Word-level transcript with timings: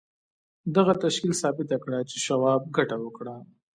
دغه 0.75 0.93
تشکیل 1.03 1.33
ثابته 1.41 1.77
کړه 1.83 1.99
چې 2.09 2.15
شواب 2.25 2.61
ګټه 2.77 2.97
وکړه 3.01 3.35